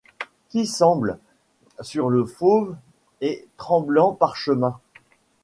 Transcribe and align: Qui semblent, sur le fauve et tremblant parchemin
Qui 0.49 0.65
semblent, 0.65 1.19
sur 1.81 2.09
le 2.09 2.25
fauve 2.25 2.75
et 3.21 3.47
tremblant 3.57 4.13
parchemin 4.13 4.79